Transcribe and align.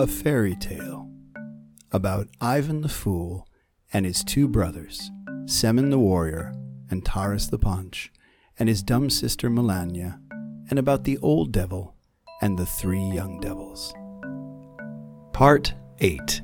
A 0.00 0.06
fairy 0.06 0.56
tale 0.56 1.10
about 1.92 2.28
Ivan 2.40 2.80
the 2.80 2.88
Fool 2.88 3.46
and 3.92 4.06
his 4.06 4.24
two 4.24 4.48
brothers, 4.48 5.10
Semyon 5.44 5.90
the 5.90 5.98
Warrior 5.98 6.54
and 6.90 7.04
Taras 7.04 7.50
the 7.50 7.58
Paunch, 7.58 8.10
and 8.58 8.66
his 8.66 8.82
dumb 8.82 9.10
sister 9.10 9.50
Melania, 9.50 10.18
and 10.70 10.78
about 10.78 11.04
the 11.04 11.18
old 11.18 11.52
devil 11.52 11.96
and 12.40 12.58
the 12.58 12.64
three 12.64 13.02
young 13.10 13.40
devils. 13.40 13.92
Part 15.34 15.74
8 15.98 16.40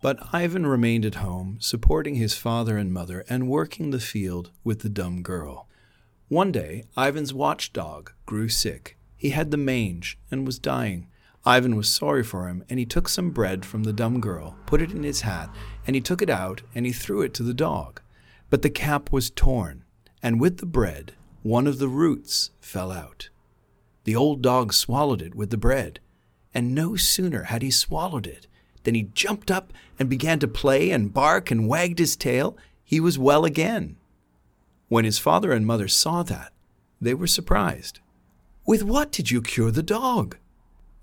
But 0.00 0.20
Ivan 0.32 0.68
remained 0.68 1.04
at 1.04 1.16
home, 1.16 1.56
supporting 1.60 2.14
his 2.14 2.34
father 2.34 2.76
and 2.76 2.92
mother 2.92 3.24
and 3.28 3.48
working 3.48 3.90
the 3.90 3.98
field 3.98 4.52
with 4.62 4.82
the 4.82 4.88
dumb 4.88 5.24
girl. 5.24 5.68
One 6.28 6.52
day, 6.52 6.84
Ivan's 6.94 7.32
watchdog 7.32 8.12
grew 8.26 8.50
sick. 8.50 8.98
He 9.16 9.30
had 9.30 9.50
the 9.50 9.56
mange 9.56 10.18
and 10.30 10.44
was 10.44 10.58
dying. 10.58 11.08
Ivan 11.46 11.74
was 11.74 11.88
sorry 11.88 12.22
for 12.22 12.48
him, 12.48 12.64
and 12.68 12.78
he 12.78 12.84
took 12.84 13.08
some 13.08 13.30
bread 13.30 13.64
from 13.64 13.84
the 13.84 13.94
dumb 13.94 14.20
girl, 14.20 14.54
put 14.66 14.82
it 14.82 14.92
in 14.92 15.04
his 15.04 15.22
hat, 15.22 15.48
and 15.86 15.96
he 15.96 16.02
took 16.02 16.20
it 16.20 16.28
out 16.28 16.60
and 16.74 16.84
he 16.84 16.92
threw 16.92 17.22
it 17.22 17.32
to 17.34 17.42
the 17.42 17.54
dog. 17.54 18.02
But 18.50 18.60
the 18.60 18.68
cap 18.68 19.10
was 19.10 19.30
torn, 19.30 19.84
and 20.22 20.38
with 20.38 20.58
the 20.58 20.66
bread, 20.66 21.14
one 21.42 21.66
of 21.66 21.78
the 21.78 21.88
roots 21.88 22.50
fell 22.60 22.92
out. 22.92 23.30
The 24.04 24.14
old 24.14 24.42
dog 24.42 24.74
swallowed 24.74 25.22
it 25.22 25.34
with 25.34 25.48
the 25.48 25.56
bread, 25.56 25.98
and 26.52 26.74
no 26.74 26.94
sooner 26.94 27.44
had 27.44 27.62
he 27.62 27.70
swallowed 27.70 28.26
it 28.26 28.46
than 28.82 28.94
he 28.94 29.04
jumped 29.14 29.50
up 29.50 29.72
and 29.98 30.10
began 30.10 30.38
to 30.40 30.48
play 30.48 30.90
and 30.90 31.14
bark 31.14 31.50
and 31.50 31.68
wagged 31.68 31.98
his 31.98 32.16
tail. 32.16 32.54
He 32.84 33.00
was 33.00 33.18
well 33.18 33.46
again. 33.46 33.96
When 34.88 35.04
his 35.04 35.18
father 35.18 35.52
and 35.52 35.66
mother 35.66 35.88
saw 35.88 36.22
that, 36.24 36.52
they 37.00 37.14
were 37.14 37.26
surprised. 37.26 38.00
With 38.66 38.82
what 38.82 39.12
did 39.12 39.30
you 39.30 39.40
cure 39.40 39.70
the 39.70 39.82
dog? 39.82 40.36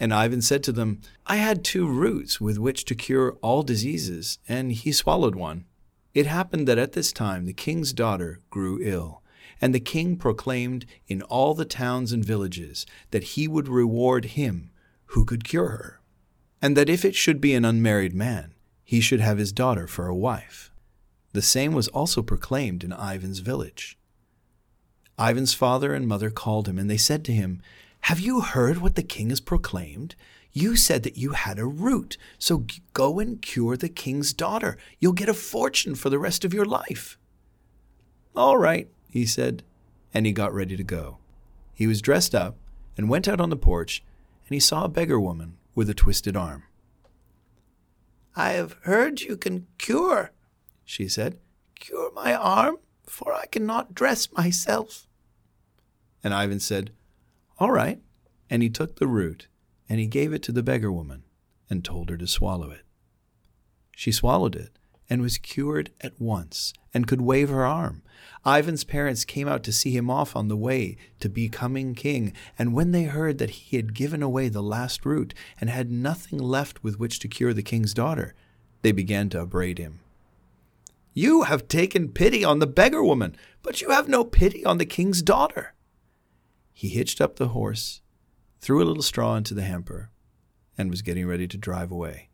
And 0.00 0.12
Ivan 0.12 0.42
said 0.42 0.62
to 0.64 0.72
them, 0.72 1.00
I 1.26 1.36
had 1.36 1.64
two 1.64 1.86
roots 1.86 2.40
with 2.40 2.58
which 2.58 2.84
to 2.86 2.94
cure 2.94 3.36
all 3.42 3.62
diseases, 3.62 4.38
and 4.48 4.72
he 4.72 4.92
swallowed 4.92 5.34
one. 5.34 5.64
It 6.14 6.26
happened 6.26 6.66
that 6.68 6.78
at 6.78 6.92
this 6.92 7.12
time 7.12 7.46
the 7.46 7.52
king's 7.52 7.92
daughter 7.92 8.40
grew 8.50 8.78
ill, 8.82 9.22
and 9.60 9.74
the 9.74 9.80
king 9.80 10.16
proclaimed 10.16 10.86
in 11.06 11.22
all 11.22 11.54
the 11.54 11.64
towns 11.64 12.12
and 12.12 12.24
villages 12.24 12.86
that 13.10 13.22
he 13.22 13.46
would 13.46 13.68
reward 13.68 14.24
him 14.24 14.70
who 15.06 15.24
could 15.24 15.44
cure 15.44 15.68
her 15.68 16.02
and 16.62 16.76
that 16.76 16.88
if 16.88 17.04
it 17.04 17.16
should 17.16 17.40
be 17.40 17.54
an 17.54 17.64
unmarried 17.64 18.14
man, 18.14 18.54
he 18.84 19.00
should 19.00 19.20
have 19.20 19.38
his 19.38 19.52
daughter 19.52 19.88
for 19.88 20.06
a 20.06 20.14
wife. 20.14 20.70
The 21.32 21.42
same 21.42 21.72
was 21.72 21.88
also 21.88 22.22
proclaimed 22.22 22.84
in 22.84 22.92
Ivan's 22.92 23.40
village. 23.40 23.98
Ivan's 25.18 25.54
father 25.54 25.94
and 25.94 26.06
mother 26.06 26.30
called 26.30 26.68
him, 26.68 26.78
and 26.78 26.90
they 26.90 26.96
said 26.96 27.24
to 27.24 27.32
him, 27.32 27.62
Have 28.02 28.20
you 28.20 28.40
heard 28.40 28.78
what 28.78 28.96
the 28.96 29.02
king 29.02 29.30
has 29.30 29.40
proclaimed? 29.40 30.14
You 30.52 30.76
said 30.76 31.02
that 31.04 31.16
you 31.16 31.32
had 31.32 31.58
a 31.58 31.66
root, 31.66 32.18
so 32.38 32.66
go 32.92 33.18
and 33.18 33.40
cure 33.40 33.76
the 33.76 33.88
king's 33.88 34.34
daughter. 34.34 34.76
You'll 34.98 35.12
get 35.12 35.28
a 35.28 35.34
fortune 35.34 35.94
for 35.94 36.10
the 36.10 36.18
rest 36.18 36.44
of 36.44 36.52
your 36.52 36.66
life. 36.66 37.18
All 38.36 38.58
right, 38.58 38.90
he 39.08 39.24
said, 39.24 39.62
and 40.12 40.26
he 40.26 40.32
got 40.32 40.52
ready 40.52 40.76
to 40.76 40.84
go. 40.84 41.18
He 41.72 41.86
was 41.86 42.02
dressed 42.02 42.34
up 42.34 42.56
and 42.98 43.08
went 43.08 43.28
out 43.28 43.40
on 43.40 43.48
the 43.48 43.56
porch, 43.56 44.02
and 44.46 44.54
he 44.54 44.60
saw 44.60 44.84
a 44.84 44.88
beggar 44.88 45.18
woman 45.18 45.56
with 45.74 45.88
a 45.88 45.94
twisted 45.94 46.36
arm. 46.36 46.64
I 48.36 48.50
have 48.52 48.76
heard 48.82 49.22
you 49.22 49.36
can 49.36 49.66
cure, 49.78 50.32
she 50.92 51.08
said. 51.08 51.38
Cure 51.74 52.12
my 52.12 52.34
arm, 52.34 52.76
for 53.06 53.32
I 53.32 53.46
cannot 53.46 53.94
dress 53.94 54.30
myself. 54.32 55.06
And 56.22 56.34
Ivan 56.34 56.60
said, 56.60 56.92
All 57.58 57.70
right. 57.70 58.00
And 58.50 58.62
he 58.62 58.68
took 58.68 58.96
the 58.96 59.06
root, 59.06 59.48
and 59.88 59.98
he 59.98 60.06
gave 60.06 60.34
it 60.34 60.42
to 60.42 60.52
the 60.52 60.62
beggar 60.62 60.92
woman, 60.92 61.24
and 61.70 61.82
told 61.82 62.10
her 62.10 62.18
to 62.18 62.26
swallow 62.26 62.70
it. 62.70 62.82
She 63.96 64.12
swallowed 64.12 64.54
it, 64.54 64.78
and 65.08 65.22
was 65.22 65.38
cured 65.38 65.90
at 66.02 66.20
once, 66.20 66.74
and 66.92 67.06
could 67.06 67.22
wave 67.22 67.48
her 67.48 67.64
arm. 67.64 68.02
Ivan's 68.46 68.84
parents 68.84 69.24
came 69.24 69.48
out 69.48 69.62
to 69.64 69.72
see 69.72 69.96
him 69.96 70.10
off 70.10 70.36
on 70.36 70.48
the 70.48 70.56
way 70.56 70.98
to 71.20 71.30
becoming 71.30 71.94
king, 71.94 72.34
and 72.58 72.74
when 72.74 72.92
they 72.92 73.04
heard 73.04 73.38
that 73.38 73.50
he 73.50 73.76
had 73.76 73.94
given 73.94 74.22
away 74.22 74.50
the 74.50 74.62
last 74.62 75.06
root 75.06 75.32
and 75.58 75.70
had 75.70 75.90
nothing 75.90 76.38
left 76.38 76.84
with 76.84 76.98
which 76.98 77.18
to 77.20 77.28
cure 77.28 77.54
the 77.54 77.62
king's 77.62 77.94
daughter, 77.94 78.34
they 78.82 78.92
began 78.92 79.30
to 79.30 79.40
upbraid 79.40 79.78
him. 79.78 80.00
You 81.12 81.42
have 81.42 81.68
taken 81.68 82.08
pity 82.08 82.44
on 82.44 82.58
the 82.58 82.66
beggar 82.66 83.02
woman, 83.02 83.36
but 83.62 83.80
you 83.80 83.90
have 83.90 84.08
no 84.08 84.24
pity 84.24 84.64
on 84.64 84.78
the 84.78 84.86
king's 84.86 85.22
daughter. 85.22 85.74
He 86.72 86.88
hitched 86.88 87.20
up 87.20 87.36
the 87.36 87.48
horse, 87.48 88.00
threw 88.60 88.82
a 88.82 88.86
little 88.86 89.02
straw 89.02 89.36
into 89.36 89.54
the 89.54 89.62
hamper, 89.62 90.10
and 90.78 90.90
was 90.90 91.02
getting 91.02 91.26
ready 91.26 91.46
to 91.46 91.58
drive 91.58 91.90
away. 91.90 92.30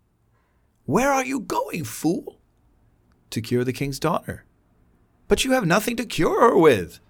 Where 0.84 1.12
are 1.12 1.24
you 1.24 1.40
going, 1.40 1.84
fool? 1.84 2.38
to 3.30 3.40
cure 3.40 3.64
the 3.64 3.72
king's 3.72 3.98
daughter. 3.98 4.44
But 5.26 5.44
you 5.44 5.52
have 5.52 5.66
nothing 5.66 5.96
to 5.96 6.06
cure 6.06 6.40
her 6.40 6.56
with. 6.56 7.00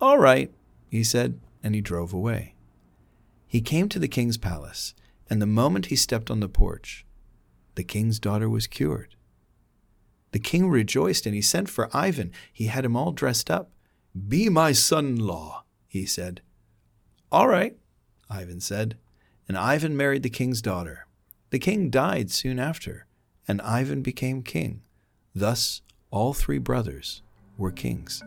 All 0.00 0.18
right, 0.18 0.52
he 0.88 1.02
said, 1.02 1.40
and 1.62 1.74
he 1.74 1.80
drove 1.80 2.12
away. 2.12 2.54
He 3.46 3.60
came 3.60 3.88
to 3.88 3.98
the 3.98 4.08
king's 4.08 4.36
palace, 4.36 4.94
and 5.28 5.40
the 5.40 5.46
moment 5.46 5.86
he 5.86 5.96
stepped 5.96 6.30
on 6.30 6.40
the 6.40 6.48
porch, 6.48 7.04
the 7.74 7.84
king's 7.84 8.18
daughter 8.20 8.48
was 8.48 8.66
cured. 8.66 9.15
The 10.36 10.40
king 10.40 10.68
rejoiced, 10.68 11.24
and 11.24 11.34
he 11.34 11.40
sent 11.40 11.70
for 11.70 11.88
Ivan. 11.96 12.30
He 12.52 12.66
had 12.66 12.84
him 12.84 12.94
all 12.94 13.12
dressed 13.12 13.50
up. 13.50 13.70
Be 14.28 14.50
my 14.50 14.72
son 14.72 15.06
in 15.06 15.16
law, 15.16 15.64
he 15.88 16.04
said. 16.04 16.42
All 17.32 17.48
right, 17.48 17.74
Ivan 18.28 18.60
said, 18.60 18.98
and 19.48 19.56
Ivan 19.56 19.96
married 19.96 20.22
the 20.22 20.28
king's 20.28 20.60
daughter. 20.60 21.06
The 21.48 21.58
king 21.58 21.88
died 21.88 22.30
soon 22.30 22.58
after, 22.58 23.06
and 23.48 23.62
Ivan 23.62 24.02
became 24.02 24.42
king. 24.42 24.82
Thus, 25.34 25.80
all 26.10 26.34
three 26.34 26.58
brothers 26.58 27.22
were 27.56 27.72
kings. 27.72 28.22